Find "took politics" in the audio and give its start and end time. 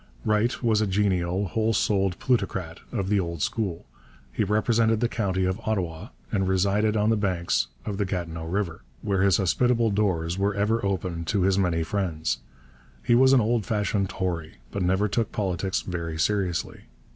15.07-15.81